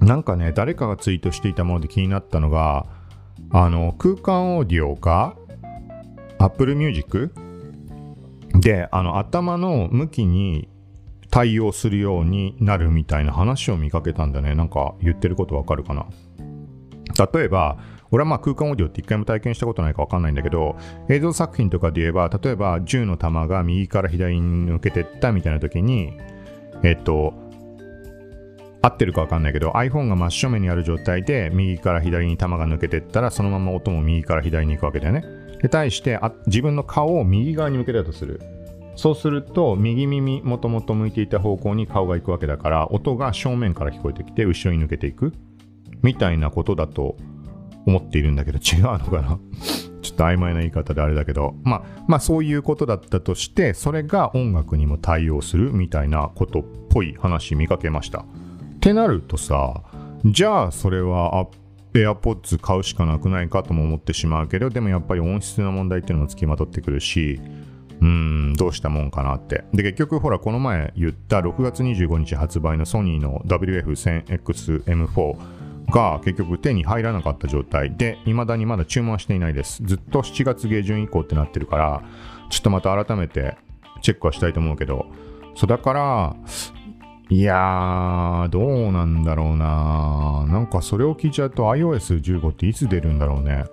[0.00, 2.86] なんかね、誰かがツイートしていたもので気になったのが、
[3.50, 5.36] あの、空間オーディオが
[6.38, 7.32] Apple Music?
[8.54, 10.68] であの頭の向きに
[11.30, 14.54] 対応するようになるみたいな話を見かけたんだね。
[14.54, 16.06] なんか言ってることわかるかな？
[17.32, 17.78] 例えば
[18.10, 20.76] 俺はまあ空間オーディオって一回も体験したことないかわかんないんだけど
[21.10, 26.16] 映像作品とかで言えば例えば銃の弾が右から左に抜けてったみたいな時に
[26.82, 27.34] えっと
[28.80, 35.24] 合ってるかわかんないけど iPhone が真正面にある状態で右から左に弾が抜けてったらそのまま音も右から左に行くわけだよね。
[35.62, 38.40] で対してあ自分の顔を右側に向けたとする。
[38.96, 45.32] そうすると右耳もともと向いていた方向に顔が行くわけだから音が正面から聞こえてきて後ろに抜けていく。
[46.02, 47.16] みたいなことだと
[47.86, 49.38] 思っているんだけど違うのかな？
[50.02, 58.20] ちょっと曖昧な言い方であれだけど、まあ、まあそういうことだったとしてそれが音楽にも対応するみたいなことっぽい話見かけました。
[58.20, 58.24] っ
[58.80, 59.82] てなるとさ
[60.24, 61.48] じゃあそれは
[61.94, 67.40] AirPods 買うしかなくないかとも思ってしまうけど、でもやっぱり音質の問題っていうのもつきまとってくるし、
[68.00, 69.64] うーん、どうしたもんかなって。
[69.72, 75.36] で、結局、ほら、この前言った6月25日発売のソニーの WF1000XM4
[75.90, 79.82] が結局手に入らなかった状態で、未だにまだ注文はしていないです。
[79.84, 82.02] ずっと7月下旬以降ってなってるから、
[82.50, 83.56] ちょっとまた改めて
[84.02, 85.06] チェックはしたいと思うけど、
[85.54, 86.36] そうだから、
[87.30, 93.64] いやー、どうなんだろうななんかそれを聞いちゃうと iOS15 っていつ出るんだろうね。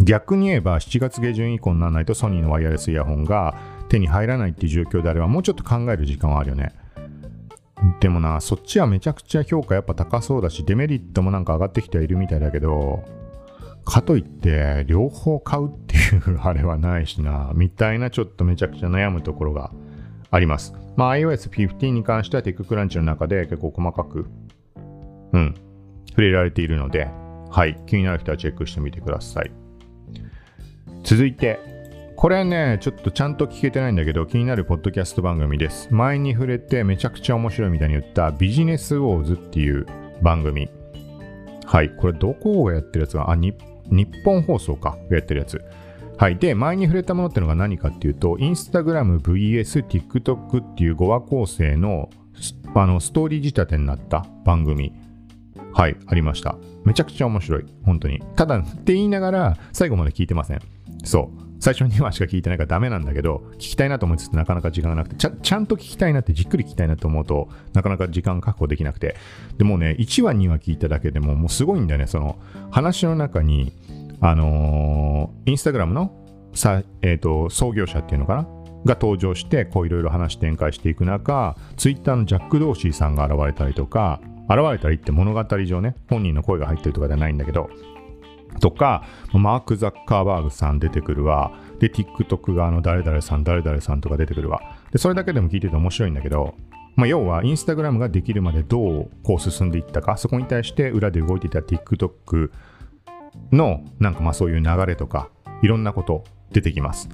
[0.00, 3.56] 逆に言えば7月下旬以降にならないとソニーのワイヤレスイヤホンが
[3.88, 6.74] 手に入らないっていう状況であればもうちょっと考える時間はあるよね。
[8.00, 13.04] でもな、そっちはめちゃくちゃ評価やっぱ高そうだし、デメリットもなんか上がってきてはいるみたいだけど、
[13.84, 19.70] かといって両方買うっていうあれはないしな、みたいなちょっとめちゃくちゃ悩むところが
[20.30, 20.74] あります。
[20.96, 24.26] まあ、iOS15 に関してはテッククランチの中で結構細かく、
[25.32, 25.54] うん、
[26.08, 27.08] 触れられているので、
[27.50, 29.50] はい、気になる人はチェックしてみてください。
[31.04, 31.60] 続いて、
[32.16, 35.92] これね、ちょっとちゃんと聞けてないんだけど、気になるポッドキャスト番組です。
[35.92, 39.86] 前に触れてめちゃくちゃ面白いみたいに言ったビジネスウォーズっていう
[40.22, 40.70] 番組。
[41.66, 43.54] はい、これどこがやってるやつかあ、日
[44.24, 45.62] 本放送か、やってるやつ。
[46.18, 46.38] はい。
[46.38, 52.08] で、前に触れたものっていうのが何かっていうと、インスタグラム VS TikTok っていう5話構成の
[52.74, 54.92] あのストーリー仕立てになった番組。
[55.72, 56.56] はい、ありました。
[56.84, 57.66] めちゃくちゃ面白い。
[57.84, 58.22] 本当に。
[58.34, 60.60] ただ、って言いながら、最後まで聞いてません。
[61.04, 61.46] そう。
[61.58, 69.16] 最初2話しか聞いてないからダメなんだけど、聞きたいなと思いつつなかなか時間がなくてちゃ、ちゃんと聞きたいなってじっくり聞きたいなと思うと、なかなか時間確保できなくて。
[69.58, 72.06] でもね、1話2話聞いただけでももうすごいんだよね。
[72.06, 72.38] その
[72.70, 73.72] 話の中に、
[74.20, 76.12] あのー、インスタグラムの
[76.54, 78.48] さ、えーと、創業者っていうのかな？
[78.84, 87.68] が登場してこういろいろ話展開していく中ツイッターのジャック・ドーシーさんが現れたりとか現れたりって物語上ね本人の声が入ってるとかじゃないんだけど
[88.60, 91.52] とかマーク・ザッカーバーグさん出てくるわ。
[91.80, 94.60] で TikTok 側の誰々さん誰々さんとか出てくるわ。
[94.92, 96.54] でそれだけでも聞いてて面白いんだけど
[96.94, 102.50] まあ、要はインスタグラムができるまでどうこう進んでいったかそこに対して裏で動いていた TikTok
[103.52, 105.30] のなんかまあそういう流れとか
[105.62, 107.08] いろんなこと出てきます。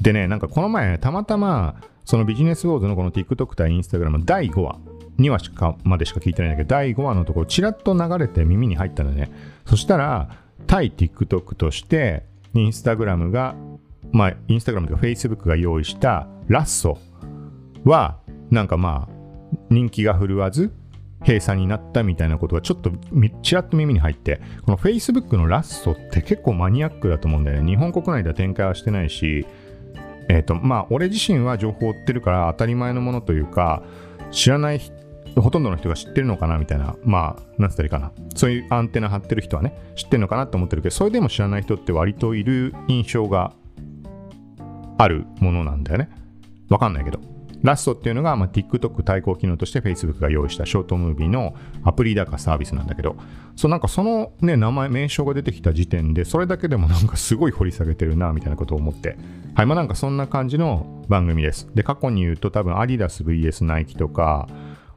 [0.00, 4.78] でねなんかこの前たまたまそのビジネスウォーズのこの TikTok 対 Instagram 第5話
[5.18, 9.30] 2話しかまでしか聞いてないんだけど第5話のところちらっと流れて耳に入ったのね。
[9.64, 13.54] そしたら対 TikTok としてインスタグラムが
[14.12, 16.98] まあインスタグラムとか Facebook が用意したラッソ
[17.84, 18.18] は
[18.50, 20.72] なんかまあ人気が振るわず
[21.26, 22.92] 閉鎖になったみたいなことがちょっと
[23.42, 27.68] ちらっと耳に入ってこの Facebook のラストって結構マニアックだと思うんだよね。
[27.68, 29.46] 日本国内では展開はしてないし
[30.28, 33.82] えっ、ー、とまあ俺自身は情報を追ってるから当たり前のものというか
[34.30, 34.80] 知らない
[35.36, 38.12] ほとんどの人が知ってるのかなみたいなまあ何つったらいいかな。
[38.34, 43.54] そういうアンテナ張ってる人はね知ってるのかなって思ってるけどそれでも知らない人って割といる印象が
[44.98, 46.10] あるものなんだよね。
[46.68, 47.33] わかんないけど。
[47.64, 53.16] ラストっていうのが、まあ、TikTok 対抗機能として Facebook が用意したショートムービーのアプリだかサービスなんだけど、
[53.56, 59.16] そうなんかそのね、名前、名称が出てきた時点で、それだけでも なんかすごい掘り下げてるな、みたいなことを思って、
[59.54, 61.66] はい、まあなんかそんな感じの番組です。
[61.74, 64.46] で、過去に言うと多分アディダス VS ナイキとか、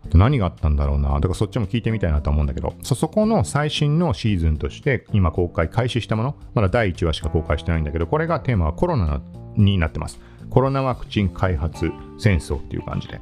[0.06, 1.14] あと何があったんだろうな。
[1.14, 9.22] だからそっちも聞いてみたいなと思うんだけど、そ、そこの最新のシーズンとして今公開開始したもの、まだ第1話しか公開してないんだけど、これがテーマはコロナ
[9.56, 10.20] になってます。
[10.50, 13.20] コロナワクチン開発戦争っていう感じで。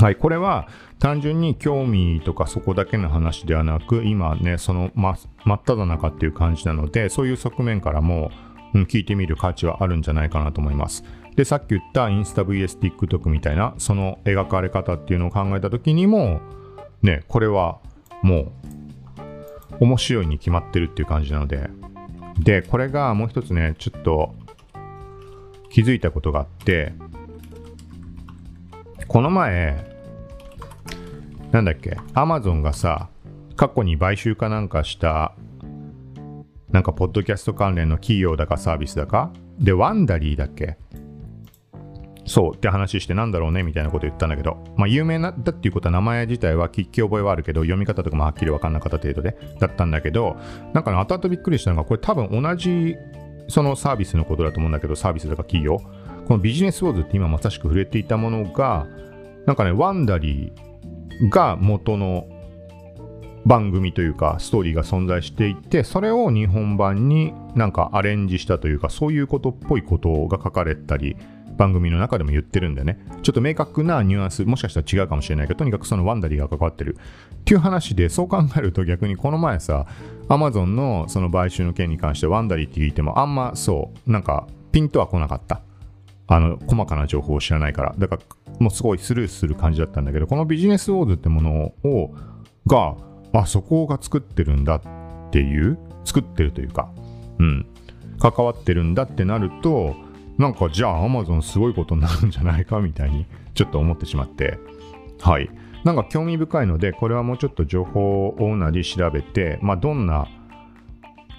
[0.00, 8.30] はい、これは単純に興味とかそこだけの話ではなく、今ね、その真っ只中っていう感じなので、そういう側面からも、
[8.74, 11.04] うん、聞いてみる価値はあるんじゃないかなと思います。
[11.34, 16.40] で、さっき言ったインスタ VS TikTok みたいな、その描かれ方っていうのを考えた時にも、
[17.02, 17.78] ね、これは
[18.22, 18.52] も
[19.80, 21.68] う面白いに決まってるっていう感じなので、
[22.38, 24.34] で、これがもう一つね、ちょっと
[25.76, 26.94] 気づいたことがあって
[29.08, 29.94] この前
[31.52, 33.10] なんだっけアマゾンがさ
[33.56, 35.34] 過去に買収かなんかした
[36.70, 40.78] なんかポッドキャスト関連の企業だかサービスだかでワンダリーだっけ？
[42.24, 50.38] そうって話してなんだろうねみたいなこと言ったんだけど、まあ有名なだっていうことは名前自体は聞き覚えはあるけど読み方とかもはっきり分かんなかった程度でだったんだけど
[50.72, 52.96] なんかね後々びっくりしたのがこれ多分同じ
[53.48, 55.78] そのサービスのことだと思うんだけど、サービスとか企業、
[56.26, 58.86] このビジネスウォーズって今まさしく触れていたものが、
[59.46, 62.26] なんかね、ワンダリーが元の
[63.46, 71.16] 番組というか、ストーリーが存在していて、それを日本版になんかアレンジしたというか、そういうことっぽいことが書かれたり、
[71.56, 76.98] 番組の中でも言ってるんでね、ちょっと明確なニュアンス、もしかしたら違うかもしれないけど、とにかくそのワンダリーが関わってる
[77.34, 79.86] っていう話で、そう考えると逆にこの前さ、
[80.28, 85.62] アマゾンのその買収の件に関してワンダリーって聞いても、あんまそう、なんかピンとは来なかった。
[86.28, 87.94] あの、細かな情報を知らないから。
[87.96, 88.22] だから、
[88.58, 92.14] もうすごいスルーする感じだったんだけど、このビジネスウォーズってものを、
[92.66, 92.96] が、
[93.32, 94.82] あ、そこが作ってるんだっ
[95.30, 96.90] ていう、作ってるというか、
[97.38, 97.66] うん、
[98.18, 99.94] 関わってるんだってなると、
[100.38, 104.58] なんかじゃあ Amazon すごいことになるんじゃないかみたいにちょっと思ってしまって、
[105.20, 105.48] はい。
[105.84, 110.26] なんか興味深いので、これはもうちょっと情報をなり調べて、まあ、どんな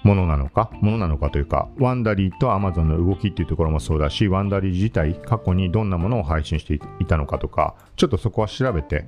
[0.04, 9.06] ものなのか、ものなのかというか、ワンダリーと Amazon の動きっていうところもそうだし、ワンダリー自体、過去にどんなものを配信していたのかとか、ちょっとそこは調べて、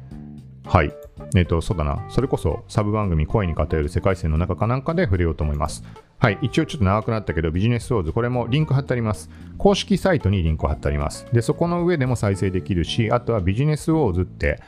[0.64, 0.92] はい。
[1.34, 2.04] えっ、ー、と、そうだな。
[2.10, 5.84] それこそサブ番組声に偏る世界線の中かなんかで触れようと思います。
[6.18, 6.38] はい。
[6.42, 9.30] 一応ちょっと長くなったけど、ビジネスウォーズ、これもリンク貼ってあります。
[9.58, 11.26] 公式サイトにリンク貼ってあります。
[11.32, 14.60] で、そこの上でも再生できるし、あとはビジネスウォーズって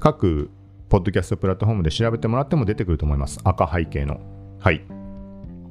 [0.00, 0.50] 各
[0.88, 3.40] ポッドキャストプラットフォームで調べてもらっても出てくると思います。
[3.44, 4.20] 赤背景の。
[4.60, 4.82] はい。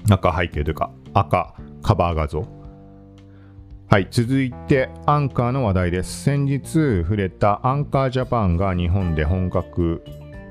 [0.09, 2.45] 赤背景というか、赤カバー画像。
[3.89, 6.23] はい、続いてアンカーの話題です。
[6.23, 10.03] 先日触れたアンカージャパンが日本で本格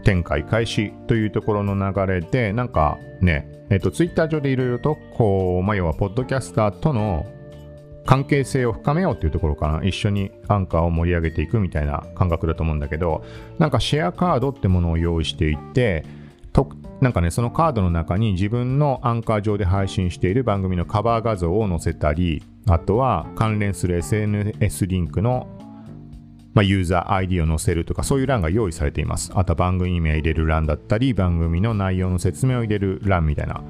[0.05, 7.27] 展開開始というところの流れで、なんかね、えっ、と、ツイッター上でいろいろと、こう、まあ、要は、ポッドキャスターとの
[8.07, 9.85] 関係性を深めようっていうところかな。
[9.85, 13.25] 一緒にアンカーを盛り上げていくみたいな感覚だと思うんだけど、
[13.59, 16.05] なんかシェアカードってものを用意していて、
[16.53, 16.69] と
[17.01, 25.49] なんかね、そのカードの中に自分のアンカー上で配信している番組のカバー画像を載せたり、あとは関連する SNS リンクの
[26.55, 29.31] まあ、ユーザー ID を載せるとか、そういう欄が用意されています。
[29.35, 33.63] あとは番組名入れる欄だったり、番組の内容の説明を入れる欄みたいな。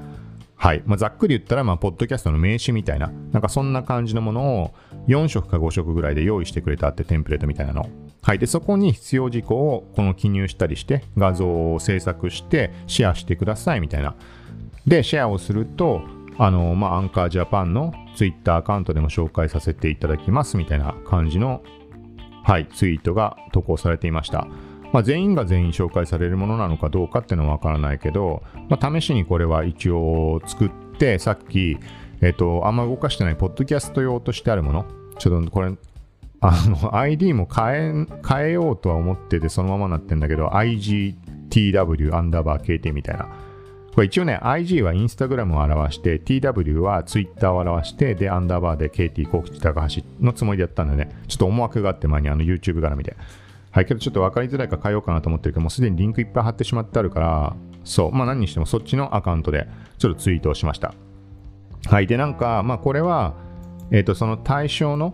[0.57, 0.81] はい。
[0.85, 4.73] まあ、ざっくり言ったら、まあ、ポッドキャストの名刺みたいな、なんかそんな感じのものを
[5.07, 7.87] 4色か5色ぐらいで用意してくれたってテンプレートみたいなの。
[8.23, 8.39] はい。
[8.39, 14.15] で、そこに必要事項をこの記入したりして、画像を制作してシェアしてくださいみたいな。
[14.87, 16.01] で、シェアをすると、
[16.39, 21.61] あの、まあ、アンカージャパンの Twitter アカウントでも紹介させていただきますみたいな感じの
[22.47, 24.47] はい、ツイートが投稿されていました。
[24.93, 31.77] まあ、全員が全員紹介されるものなのかどうかっていうのはわからないけど、まあ、試しにこれは一応作って、さっき、
[32.21, 34.85] えっ、と、あんま動かしてないポッドキャスト用としてあるもの、
[35.19, 35.73] ちょっとこれ、
[36.39, 43.27] あの、ID も変え、変えようとは思ってて、そのままなってんだけど、IGTW アンダーバー KT みたいな。
[43.93, 53.17] これ一応ね、IG はインスタグラムを表して、TW は Twitter を表して、で、アンダーバーで KT 幸吉高橋のつもりでやったんでね、ちょっと思惑があって前にあの YouTube 絡みで。
[53.77, 59.67] はい、けどちょっと分かりづらいから変えようかなと思ってるけど、もうすでにリンクいっぱい貼ってしまってあるから、そう、まあ何にしてもそっちのアカウントで
[59.99, 60.95] ちょっとツイートをしました。
[61.85, 63.35] はい、で、なんか、まあこれは、
[63.91, 65.13] えっ、ー、と、その対象の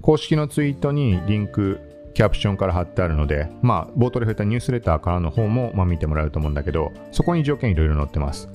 [0.00, 1.80] 公式のツイートにリンク、
[2.14, 8.48] キャプションから貼ってあるので、まあ、冒頭で触れたニュースレターからの方も、まあ、見てもらえると思うんだけど、そこに条件いろいろ載ってます。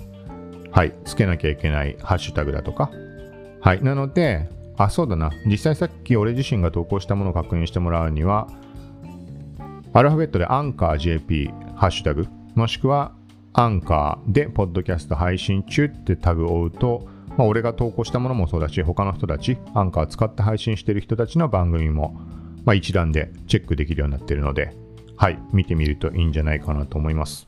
[0.71, 2.91] はい、つけなきゃいけないハッシュタグだとか。
[3.59, 4.47] はい、なので、
[4.77, 5.31] あ、そうだな。
[5.45, 8.47] 実際さっき俺自身が投稿したものを確認してもらうには、
[9.91, 13.13] アルファベットでアンカー JP ハッシュタグ、もしくは
[13.53, 22.21] アンカーでポッドキャスト配信中ってタグを追うと、まあ、俺が投稿したものもそうだし、他の人たち、アンカー使って配信してる人たちの番組も、
[22.65, 24.75] まあ、一覧でチェックできるようになっているので、
[25.17, 27.47] はい、見てみるといいんじゃないかなと思います。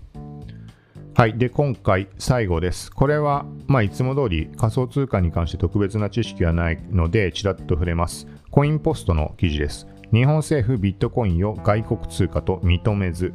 [1.14, 1.38] はい。
[1.38, 2.90] で、今回最後です。
[2.92, 8.26] これは、まあ、いつも通り仮想通貨に関して特別な知識はないので、ちらっと触れます。
[8.50, 9.88] コインポストの記事です。
[10.12, 13.34] 日本政府ビットコインを外国通貨と認めず、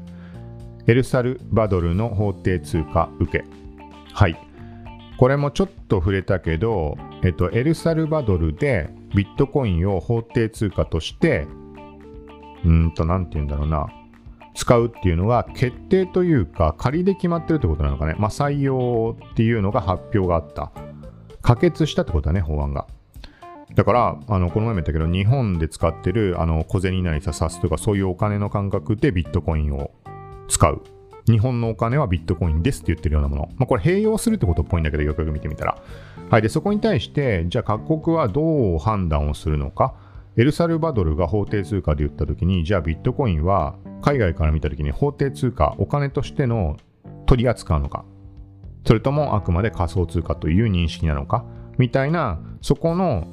[0.87, 3.45] エルサルバドルの法定通貨受け。
[4.13, 4.37] はい。
[5.19, 11.47] これもちょっと触れたけど、えっと、エルサルバドルでビットコインを法定通貨として、
[12.65, 13.87] うんと、なんて言うんだろうな、
[14.55, 18.15] 使うっていうのが決定というか、仮で決まってるってことなのかね。
[18.19, 20.73] まあ、採用っていうのが発表があった。
[21.41, 22.87] 可決したってことだね、法案が。
[23.77, 29.91] だから、あの、この前も言ったけど、日本で使ってる、あの、小銭なりさ、サスとか、そういうお金の感覚でビットコインを
[30.49, 30.83] 使う。
[31.27, 33.49] 日本のお金はビットコインですって言ってるようなもの。
[33.57, 35.77] まあ、これ併用するってことっぽいんだけど、よくよく見てみたら。
[36.31, 36.43] はい。
[36.43, 39.95] で、そこに対して、じゃあ各国はどう判断をするのか。
[40.39, 46.77] エルサルバドルが法定通貨で言ったときに、じゃあビットコインは海外から見たときに法定通貨、お金としての
[47.27, 48.07] 取り扱うのか。
[48.87, 51.45] それともあくまで仮想通貨という認識なのか。
[51.77, 53.27] みたいな、そこの、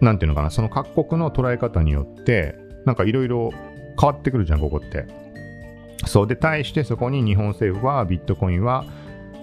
[0.00, 3.50] なんていうのかな、その各国の捉え方によって、なんかいろいろ
[4.00, 5.06] 変わってくるじゃん、ここって。
[6.06, 8.84] そうで、対してそこに日本政府はビットコインは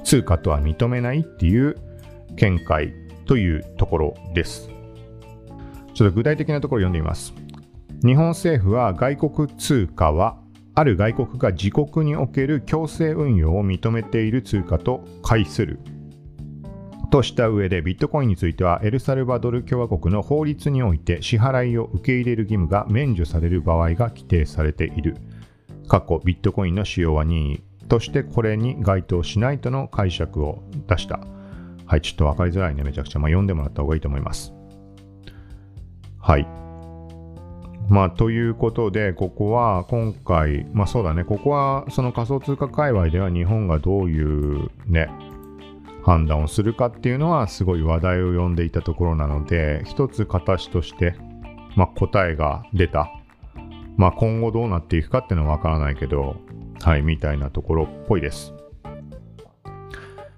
[0.04, 1.76] 通貨とは認めないっていう
[2.36, 2.94] 見解
[3.26, 4.70] というところです。
[5.94, 7.34] ちょっと具体的なところ読んでみます。
[8.04, 10.38] 日本政府は外国通貨は
[10.74, 15.80] ある外国が自国における強制運用を認めている通貨と解する
[17.12, 25.18] とした上でビットコインについてはエルサルバドル共和国の法律において支払いを受け入れる義務が免除される場合が規定されている。
[25.88, 31.20] 過去ビットコインの使用は任意としてこれに該当しないとの解釈を出した。
[31.86, 33.20] はい、ちょっと分かりづらいね、めちゃくちゃ。
[33.20, 34.54] まあ、読んでもらった方がいいと思います。
[36.18, 36.48] はい。
[37.90, 45.10] まあ、ということで、ここは今回、まあそうだね、ここはその仮想通貨界隈では日本がどういうね、
[46.04, 51.16] 判断をするかっていうのはすごい話題を呼んでいたところなので、一つ形として、
[51.76, 53.12] まあ、答えが出た
[53.98, 56.38] まあ、今後どうなっていくかっていうのはわからないけど、
[56.82, 58.54] はい、みたいなところっぽいです。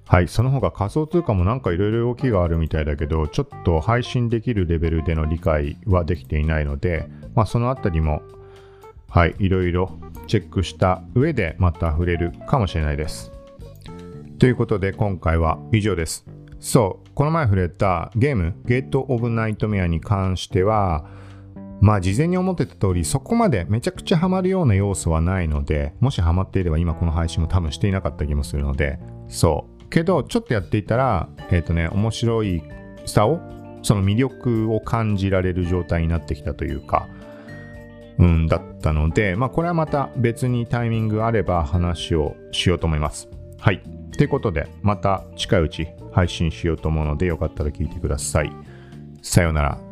[0.05, 8.22] はい、その他仮想通貨もなんかいろいろ動きがあるみたいだけど、ちょっと配信できるレベルでの理解はできていないので、まあ、そのあたりも、
[9.09, 9.97] はい、いろいろ
[10.28, 13.32] チェックした上でまた触れるかもしれないです。
[14.43, 16.25] ということで今回は以上です。
[16.59, 21.05] そう、この前触れたゲーム、ゲート・オブ・ナイトメアに関しては、
[21.79, 29.87] まあ事前に思ってた通りそこまでめちゃくちゃハマるような要素はないのでもしハマっていれば今この配信も多分していなかった気もするのでそう。
[29.87, 32.63] けどちょっとやっていたらえっ、ー、とね面白い
[33.05, 33.39] さを
[33.81, 37.07] その魅力を感じられる状態になってきたというか
[38.19, 43.29] うんだったのでまあこれはまた別にタイミングあれば話をしようと思います。
[43.57, 43.92] はい。
[44.18, 48.51] ということでまた近いうち配信しようと思うのでよかったら聞いてください。
[49.22, 49.82] さようなら。